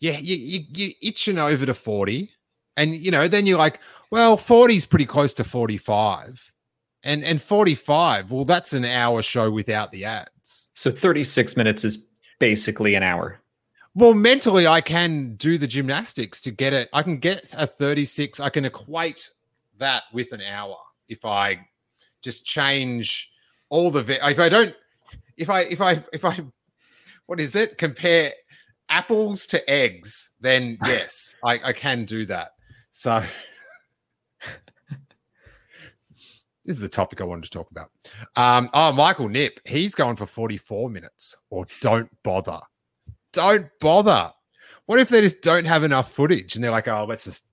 [0.00, 2.30] yeah, you, you, you itching over to 40.
[2.76, 6.52] And, you know, then you're like, well, 40 is pretty close to 45.
[7.02, 10.70] And, and 45, well, that's an hour show without the ads.
[10.74, 13.40] So 36 minutes is basically an hour.
[13.94, 16.88] Well, mentally, I can do the gymnastics to get it.
[16.92, 18.38] I can get a 36.
[18.38, 19.32] I can equate
[19.78, 20.76] that with an hour
[21.08, 21.66] if I
[22.22, 23.30] just change
[23.68, 24.02] all the.
[24.02, 24.74] ve- If I don't,
[25.36, 26.40] if I, if I, if I,
[27.26, 27.78] what is it?
[27.78, 28.32] Compare
[28.88, 32.52] apples to eggs, then yes, I, I can do that.
[32.92, 33.24] So.
[36.66, 37.90] This is the topic I wanted to talk about.
[38.36, 42.60] Um, oh, Michael Nip, he's going for 44 minutes or don't bother
[43.32, 44.32] don't bother.
[44.86, 47.50] What if they just don't have enough footage and they're like, oh, let's just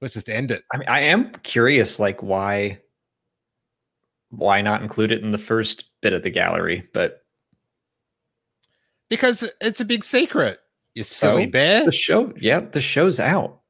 [0.00, 0.64] let's just end it.
[0.72, 2.80] I mean, I am curious, like why
[4.36, 6.88] why not include it in the first bit of the gallery?
[6.92, 7.24] But
[9.08, 10.60] Because it's a big secret.
[10.94, 11.50] You silly So?
[11.50, 11.84] bear.
[11.84, 13.60] the show, yeah, the show's out.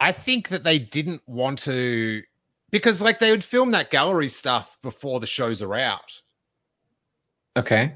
[0.00, 2.22] I think that they didn't want to
[2.70, 6.20] because like they would film that gallery stuff before the shows are out.
[7.56, 7.94] Okay.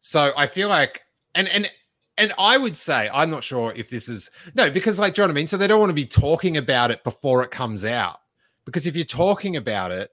[0.00, 1.02] So I feel like
[1.34, 1.70] and and
[2.18, 5.26] and I would say I'm not sure if this is no because like do you
[5.26, 5.46] know what I mean?
[5.46, 8.18] So they don't want to be talking about it before it comes out
[8.66, 10.10] because if you're talking about it,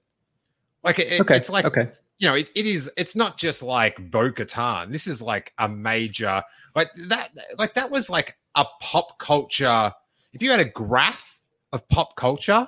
[0.82, 1.36] like it, Okay.
[1.36, 1.90] it's like okay.
[2.18, 2.90] you know, it, it is.
[2.96, 4.90] It's not just like Bo Katan.
[4.92, 6.42] This is like a major,
[6.74, 7.30] like that.
[7.58, 9.92] Like that was like a pop culture.
[10.32, 11.40] If you had a graph
[11.72, 12.66] of pop culture,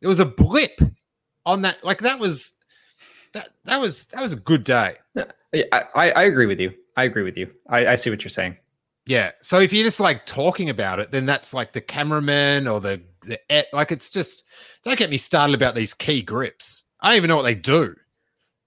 [0.00, 0.80] it was a blip
[1.44, 1.84] on that.
[1.84, 2.52] Like that was
[3.32, 3.50] that.
[3.64, 4.96] That was that was a good day.
[5.16, 6.72] I, I, I agree with you.
[6.96, 7.50] I agree with you.
[7.68, 8.56] I, I see what you're saying.
[9.06, 9.32] Yeah.
[9.42, 13.02] So if you're just like talking about it, then that's like the cameraman or the
[13.22, 13.38] the
[13.72, 13.92] like.
[13.92, 14.44] It's just
[14.82, 16.84] don't get me started about these key grips.
[17.00, 17.94] I don't even know what they do,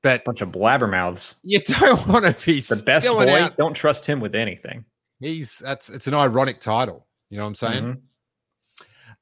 [0.04, 1.36] but Bunch of blabbermouths.
[1.44, 3.42] you don't want to be The best boy.
[3.42, 4.86] out Don't trust him with anything.
[5.20, 7.08] He's that's it's an ironic title.
[7.32, 7.98] You know what I'm saying?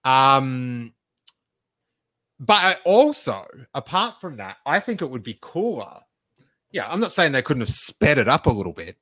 [0.06, 0.10] Mhm.
[0.10, 0.93] Um,
[2.39, 6.01] but I also, apart from that, I think it would be cooler.
[6.71, 8.97] Yeah, I'm not saying they couldn't have sped it up a little bit,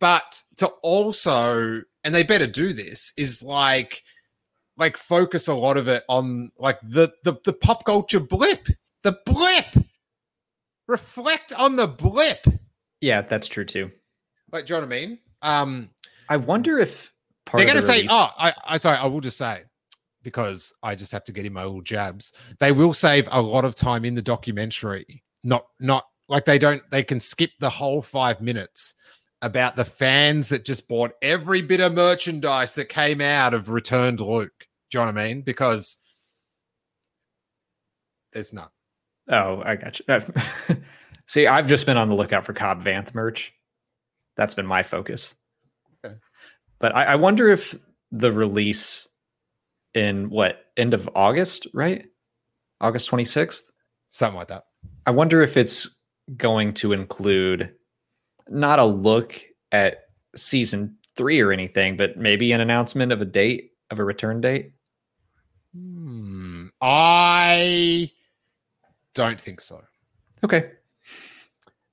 [0.00, 4.02] but to also, and they better do this, is like,
[4.76, 8.66] like focus a lot of it on like the the, the pop culture blip,
[9.02, 9.84] the blip.
[10.86, 12.46] Reflect on the blip.
[13.00, 13.90] Yeah, that's true too.
[14.52, 15.18] Like, do you know what I mean?
[15.40, 15.90] Um,
[16.28, 17.12] I wonder if
[17.46, 19.62] part they're to the say, release- "Oh, I, I sorry, I will just say
[20.22, 23.64] because I just have to get in my little jabs." They will save a lot
[23.64, 25.22] of time in the documentary.
[25.42, 26.82] Not, not like they don't.
[26.90, 28.94] They can skip the whole five minutes
[29.44, 34.20] about the fans that just bought every bit of merchandise that came out of Returned
[34.20, 34.66] Luke.
[34.90, 35.42] Do you know what I mean?
[35.42, 35.98] Because
[38.32, 38.70] there's none.
[39.28, 40.76] Oh, I got you.
[41.28, 43.52] See, I've just been on the lookout for Cobb Vanth merch.
[44.38, 45.34] That's been my focus.
[46.02, 46.14] Okay.
[46.78, 47.78] But I, I wonder if
[48.12, 49.06] the release
[49.92, 52.06] in what end of August, right?
[52.80, 53.64] August 26th.
[54.08, 54.64] Something like that.
[55.04, 56.00] I wonder if it's
[56.34, 57.74] going to include
[58.48, 59.40] not a look
[59.72, 60.04] at
[60.34, 64.72] season three or anything, but maybe an announcement of a date of a return date.
[65.74, 66.66] Hmm.
[66.80, 68.10] I
[69.14, 69.82] don't think so.
[70.44, 70.70] Okay.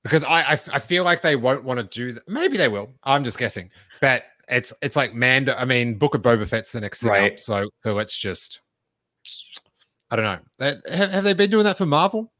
[0.02, 2.28] because I, I I feel like they won't want to do that.
[2.28, 2.90] Maybe they will.
[3.04, 5.54] I'm just guessing, but it's it's like Mando.
[5.54, 7.32] I mean, Book of Boba Fett's the next thing Right.
[7.32, 7.38] up.
[7.38, 8.60] So so let's just.
[10.10, 10.24] I don't
[10.60, 10.72] know.
[10.94, 12.30] Have, have they been doing that for Marvel?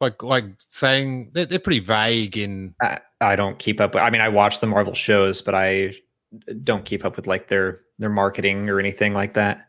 [0.00, 2.74] Like like saying they're, they're pretty vague in.
[2.80, 3.94] I, I don't keep up.
[3.94, 5.94] With I mean, I watch the Marvel shows, but I
[6.62, 9.68] don't keep up with like their their marketing or anything like that.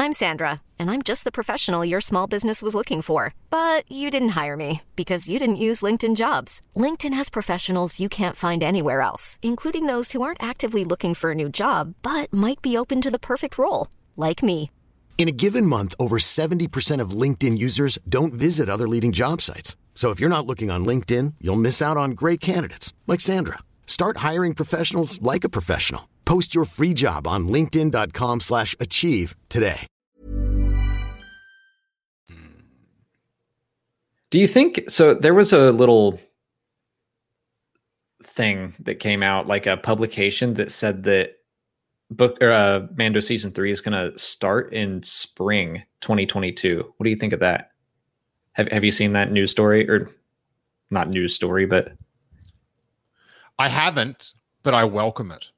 [0.00, 3.34] I'm Sandra, and I'm just the professional your small business was looking for.
[3.50, 6.62] But you didn't hire me because you didn't use LinkedIn jobs.
[6.76, 11.32] LinkedIn has professionals you can't find anywhere else, including those who aren't actively looking for
[11.32, 14.70] a new job but might be open to the perfect role, like me.
[15.18, 19.76] In a given month, over 70% of LinkedIn users don't visit other leading job sites.
[19.96, 23.58] So if you're not looking on LinkedIn, you'll miss out on great candidates like Sandra.
[23.84, 26.08] Start hiring professionals like a professional.
[26.24, 29.88] Post your free job on linkedin.com/achieve slash achieve today.
[34.30, 35.14] Do you think so?
[35.14, 36.20] There was a little
[38.22, 41.37] thing that came out, like a publication that said that
[42.10, 46.92] book or uh, Mando season three is going to start in spring 2022.
[46.96, 47.72] What do you think of that?
[48.52, 50.10] Have Have you seen that news story or
[50.90, 51.92] not news story, but
[53.58, 55.50] I haven't, but I welcome it.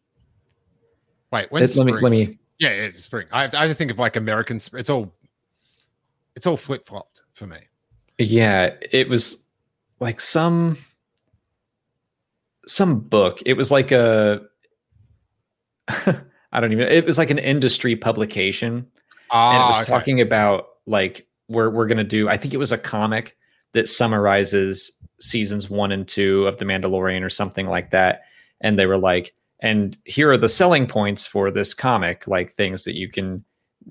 [1.30, 2.38] Wait, when's let me let me.
[2.58, 3.26] Yeah, yeah, it's spring.
[3.30, 4.56] I have, to, I have to think of like American.
[4.56, 5.12] It's all.
[6.36, 7.58] It's all flip flopped for me.
[8.18, 9.46] Yeah, it was
[10.00, 10.78] like some
[12.66, 13.40] some book.
[13.46, 14.42] It was like a
[16.52, 18.74] I don't even it was like an industry publication.
[18.74, 18.88] And it
[19.30, 19.92] Ah, was okay.
[19.92, 23.36] talking about like we're we're going to do I think it was a comic
[23.72, 24.90] that summarizes
[25.20, 28.22] seasons 1 and 2 of The Mandalorian or something like that.
[28.60, 32.84] And they were like and here are the selling points for this comic like things
[32.84, 33.44] that you can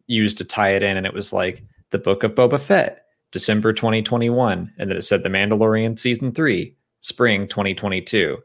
[0.08, 0.98] use to tie it in.
[0.98, 5.24] And it was like the book of Boba Fett December 2021 and then it said
[5.24, 8.38] The Mandalorian season 3 spring 2022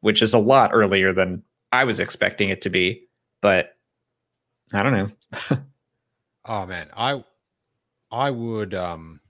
[0.00, 1.42] which is a lot earlier than
[1.72, 3.06] I was expecting it to be
[3.40, 3.76] but
[4.72, 5.58] I don't know
[6.44, 7.22] Oh man, I
[8.10, 9.20] I would um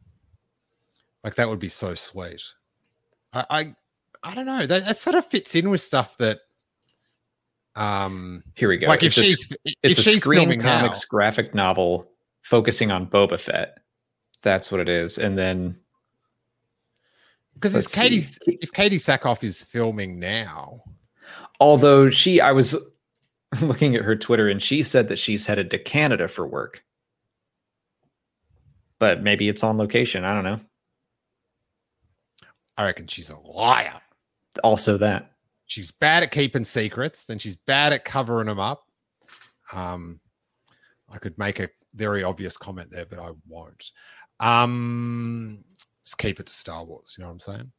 [1.24, 2.42] like that would be so sweet.
[3.32, 3.74] I I,
[4.22, 4.66] I don't know.
[4.66, 6.40] That, that sort of fits in with stuff that
[7.76, 8.86] Um, Here we go.
[8.88, 9.52] like if it's a, she's
[9.82, 12.10] it's if a she's Screen filming now, Comics graphic novel
[12.42, 13.78] focusing on Boba Fett.
[14.42, 15.18] That's what it is.
[15.18, 15.78] And then
[17.54, 20.82] because if Katee if Katee Sackhoff is filming now,
[21.60, 22.76] although she I was
[23.68, 26.82] looking at her Twitter and she said that she's headed to Canada for work.
[28.98, 30.24] But maybe it's on location.
[30.24, 30.60] I don't know.
[32.76, 34.00] I reckon she's a liar.
[34.62, 35.32] Also that.
[35.66, 38.88] She's bad at keeping secrets, then she's bad at covering them up.
[39.72, 40.20] Um,
[41.08, 43.90] I could make a very obvious comment there, but I won't.
[44.40, 45.64] Um,
[46.00, 47.14] let's keep it to Star Wars.
[47.16, 47.72] You know what I'm saying?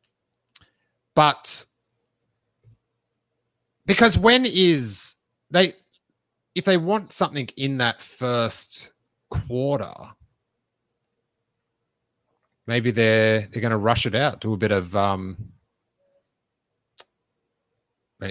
[1.15, 1.65] But
[3.85, 5.15] because when is
[5.51, 5.73] they
[6.55, 8.91] if they want something in that first
[9.29, 9.93] quarter,
[12.67, 15.37] maybe they're they're going to rush it out, do a bit of um,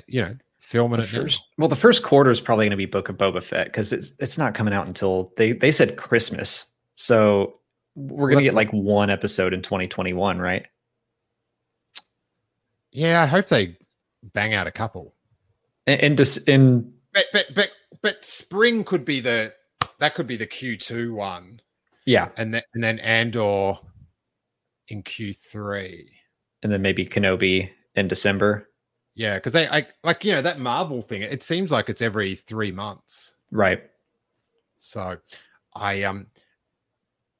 [0.07, 1.23] you know, filming The it now.
[1.23, 3.93] first, well, the first quarter is probably going to be Book of Boba Fett because
[3.93, 6.66] it's it's not coming out until they they said Christmas.
[6.95, 7.61] So
[7.95, 10.66] we're going to get like one episode in 2021, right?
[12.93, 13.77] Yeah, I hope they
[14.23, 15.14] bang out a couple.
[15.87, 17.71] And, and just in But but but
[18.03, 19.53] but spring could be the
[19.99, 21.61] that could be the Q two one,
[22.07, 23.75] yeah, and then and then Andor
[24.89, 26.11] in Q three.
[26.63, 28.69] and then maybe Kenobi in December,
[29.15, 31.23] Yeah, because they I like you know that Marvel thing.
[31.23, 33.35] It seems like it's every three months.
[33.51, 33.83] right?
[34.79, 35.17] So
[35.75, 36.27] I um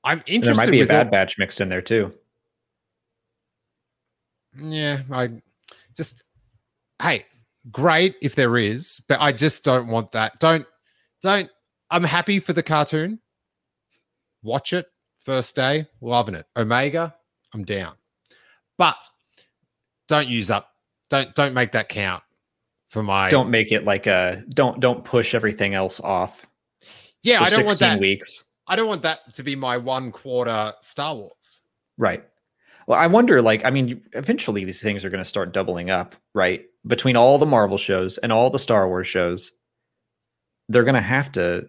[0.05, 0.57] I'm And interested.
[0.59, 2.13] there might be a with all- Bad Batch mixed in there too.
[4.61, 5.41] Yeah, I
[5.97, 6.25] just
[7.01, 7.25] hey,
[7.71, 10.39] great if there is, but I just don't want that.
[10.41, 10.67] Don't
[11.23, 11.51] don't
[11.91, 13.21] I'm happy for the cartoon.
[14.43, 14.87] Watch it
[15.21, 16.47] first day, loving it.
[16.57, 17.15] Omega,
[17.53, 17.95] I'm down.
[18.79, 19.03] But
[20.09, 20.71] don't use up
[21.11, 22.23] don't don't make that count
[22.89, 26.47] for my Don't make it like a don't don't push everything else off.
[27.23, 28.01] Yeah, I don't want that.
[28.01, 28.45] weeks.
[28.67, 31.63] I don't want that to be my one quarter Star Wars.
[31.99, 32.25] Right.
[32.91, 36.17] Well, I wonder, like, I mean, eventually these things are going to start doubling up,
[36.35, 36.65] right?
[36.89, 39.53] Between all the Marvel shows and all the Star Wars shows,
[40.69, 41.69] they're going to have to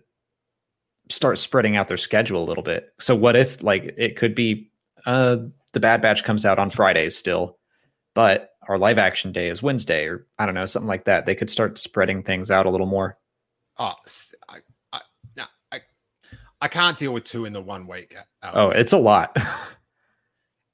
[1.12, 2.90] start spreading out their schedule a little bit.
[3.00, 4.72] So, what if, like, it could be
[5.06, 5.38] uh,
[5.74, 7.60] the Bad Batch comes out on Fridays still,
[8.16, 11.28] but our live action day is Wednesday, or I don't know, something like that.
[11.28, 13.20] They could start spreading things out a little more.
[13.78, 13.94] Oh,
[14.50, 14.58] I,
[14.92, 15.02] I,
[15.38, 15.82] no, I,
[16.62, 18.16] I can't deal with two in the one week.
[18.42, 18.58] Alex.
[18.58, 19.38] Oh, it's a lot.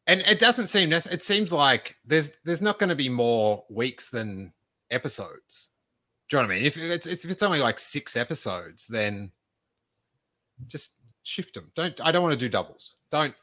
[0.07, 4.09] and it doesn't seem it seems like there's there's not going to be more weeks
[4.09, 4.53] than
[4.89, 5.69] episodes.
[6.29, 6.65] Do you know what i mean?
[6.65, 9.31] If it's, it's if it's only like six episodes then
[10.65, 12.95] just shift them don't i don't want to do doubles.
[13.11, 13.35] Don't.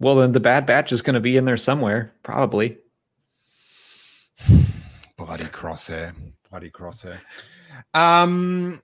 [0.00, 2.78] Well, then the Bad Batch is going to be in there somewhere, probably.
[5.16, 6.14] bloody crosshair.
[6.50, 7.18] Bloody crosshair.
[7.94, 8.80] Um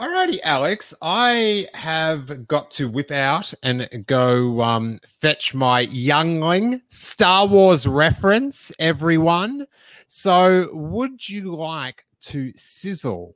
[0.00, 0.94] Alrighty, Alex.
[1.02, 8.70] I have got to whip out and go um, fetch my youngling Star Wars reference,
[8.78, 9.66] everyone.
[10.06, 13.34] So, would you like to sizzle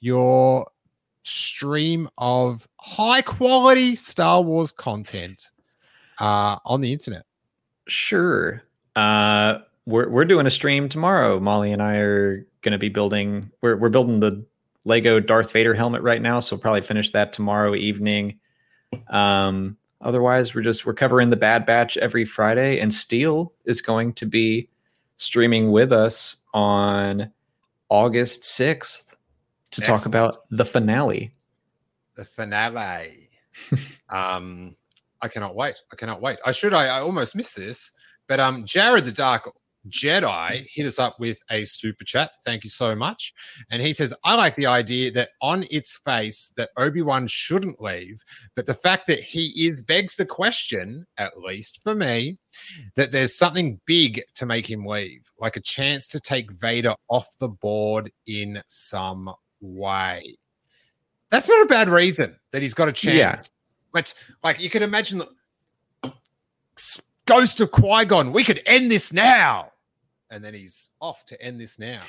[0.00, 0.70] your
[1.24, 5.50] stream of high quality Star Wars content
[6.20, 7.26] uh, on the internet?
[7.86, 8.62] Sure.
[8.96, 11.38] Uh, we're we're doing a stream tomorrow.
[11.38, 13.50] Molly and I are going to be building.
[13.60, 14.42] We're we're building the
[14.88, 18.40] Lego Darth Vader helmet right now, so we'll probably finish that tomorrow evening.
[19.10, 24.14] Um, otherwise, we're just we're covering the Bad Batch every Friday, and Steele is going
[24.14, 24.70] to be
[25.18, 27.30] streaming with us on
[27.90, 29.14] August sixth
[29.72, 31.32] to talk about the finale.
[32.16, 33.30] the finale.
[34.08, 34.74] um,
[35.20, 35.76] I cannot wait.
[35.92, 36.38] I cannot wait.
[36.46, 36.72] I should.
[36.72, 37.92] I, I almost missed this,
[38.26, 39.52] but um, Jared the Dark
[39.90, 42.32] Jedi hit us up with a super chat.
[42.44, 43.32] Thank you so much.
[43.70, 48.22] And he says, I like the idea that on its face that Obi-Wan shouldn't leave,
[48.54, 52.38] but the fact that he is begs the question, at least for me,
[52.94, 57.28] that there's something big to make him leave, like a chance to take Vader off
[57.38, 59.30] the board in some
[59.60, 60.38] way.
[61.30, 63.16] That's not a bad reason that he's got a chance.
[63.16, 63.40] Yeah.
[63.92, 65.18] But like you can imagine
[66.02, 66.12] the
[67.26, 68.32] ghost of Qui Gon.
[68.32, 69.72] We could end this now,
[70.30, 72.00] and then he's off to end this now.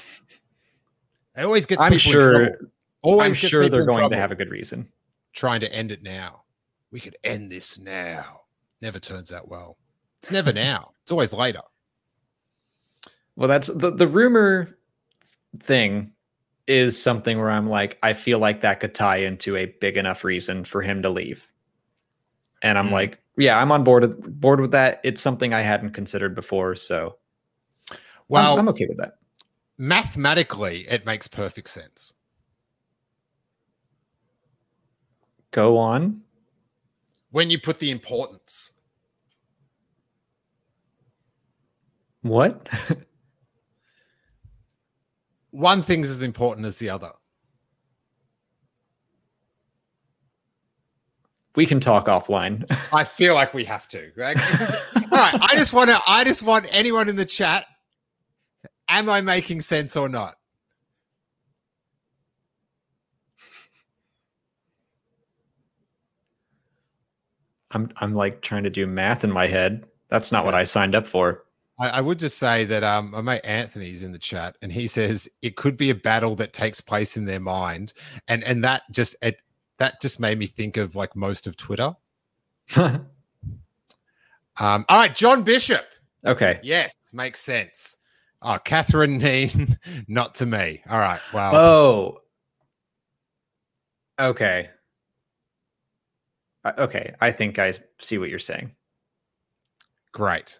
[1.38, 1.82] It always gets.
[1.82, 2.58] I'm people in sure.
[3.02, 4.88] Always I'm sure they're going to have a good reason.
[5.34, 6.42] trying to end it now.
[6.92, 8.42] We could end this now.
[8.82, 9.78] Never turns out well.
[10.20, 10.92] It's never now.
[11.04, 11.62] It's always later.
[13.36, 14.78] Well, that's the the rumor
[15.60, 16.12] thing
[16.68, 20.24] is something where I'm like, I feel like that could tie into a big enough
[20.24, 21.48] reason for him to leave.
[22.62, 22.92] And I'm Mm.
[22.92, 25.00] like, yeah, I'm on board with, board with that.
[25.04, 27.18] It's something I hadn't considered before, so
[28.30, 29.16] Well, I'm, okay with that.
[29.78, 32.14] mathematically, it makes perfect sense.
[35.52, 36.22] Go on.
[37.32, 38.74] When you put the importance.
[42.22, 42.70] What?
[45.52, 47.12] One thing's as important as the other.
[51.60, 52.66] we can talk offline.
[52.94, 54.12] I feel like we have to.
[54.16, 54.38] Right?
[54.38, 55.38] Just, all right.
[55.42, 56.00] I just want to.
[56.08, 57.66] I just want anyone in the chat.
[58.90, 60.36] Am I making sense or not?
[67.72, 69.86] I'm I'm like trying to do math in my head.
[70.10, 71.44] That's not what I signed up for.
[71.80, 74.88] I, I would just say that um, my mate Anthony's in the chat, and he
[74.88, 77.94] says it could be a battle that takes place in their mind,
[78.28, 79.42] and and that just it
[79.78, 81.96] that just made me think of like most of Twitter.
[82.76, 83.06] um,
[84.60, 85.86] all right, John Bishop.
[86.26, 86.60] Okay.
[86.64, 87.99] Yes, makes sense.
[88.42, 89.78] Oh, Catherine Neen,
[90.08, 90.82] not to me.
[90.90, 91.20] All right.
[91.34, 91.56] Wow.
[91.56, 92.22] Oh.
[94.20, 94.70] Okay.
[96.78, 97.16] Okay.
[97.20, 98.72] I think I see what you're saying.
[100.12, 100.60] Great.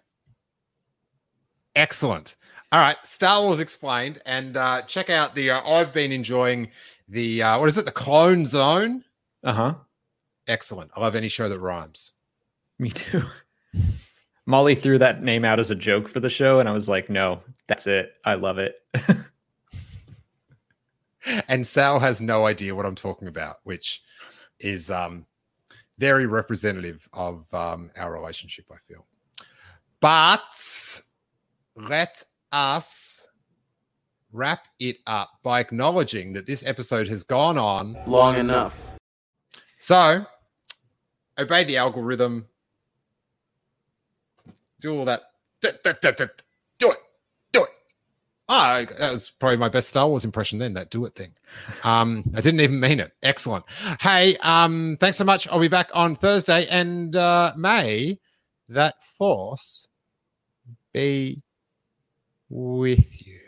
[1.76, 2.36] Excellent.
[2.72, 2.96] All right.
[3.04, 4.20] Star Wars explained.
[4.26, 5.50] And uh, check out the.
[5.50, 6.68] Uh, I've been enjoying
[7.08, 7.42] the.
[7.42, 7.84] Uh, what is it?
[7.84, 9.04] The Clone Zone.
[9.42, 9.74] Uh huh.
[10.46, 10.90] Excellent.
[10.96, 12.12] I love any show that rhymes.
[12.78, 13.22] Me too.
[14.50, 17.08] Molly threw that name out as a joke for the show, and I was like,
[17.08, 18.14] no, that's it.
[18.24, 18.80] I love it.
[21.48, 24.02] and Sal has no idea what I'm talking about, which
[24.58, 25.26] is um,
[25.98, 29.06] very representative of um, our relationship, I feel.
[30.00, 31.02] But
[31.76, 33.28] let us
[34.32, 38.80] wrap it up by acknowledging that this episode has gone on long enough.
[39.78, 40.26] So,
[41.38, 42.46] obey the algorithm.
[44.80, 45.22] Do all that.
[45.60, 45.68] Do
[46.90, 46.96] it.
[47.52, 47.68] Do it.
[48.52, 51.34] Ah, that was probably my best Star Wars impression then, that do it thing.
[51.84, 53.12] Um, I didn't even mean it.
[53.22, 53.64] Excellent.
[54.00, 55.46] Hey, um, thanks so much.
[55.46, 56.66] I'll be back on Thursday.
[56.66, 58.18] And uh, may
[58.68, 59.88] that force
[60.92, 61.44] be
[62.48, 63.38] with you.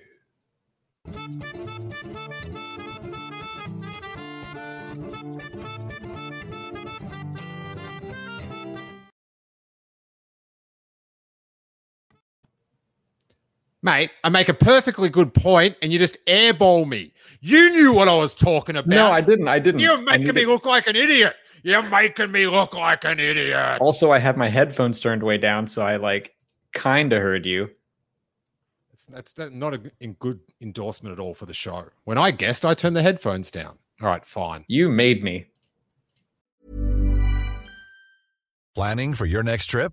[13.82, 17.12] Mate, I make a perfectly good point and you just airball me.
[17.40, 18.88] You knew what I was talking about.
[18.88, 19.48] No, I didn't.
[19.48, 19.80] I didn't.
[19.80, 21.34] You're making me look like an idiot.
[21.64, 23.80] You're making me look like an idiot.
[23.80, 26.34] Also, I have my headphones turned way down, so I like
[26.74, 27.70] kind of heard you.
[28.92, 31.86] It's, that's not a good endorsement at all for the show.
[32.04, 33.78] When I guessed, I turned the headphones down.
[34.00, 34.64] All right, fine.
[34.68, 35.46] You made me.
[38.74, 39.92] Planning for your next trip?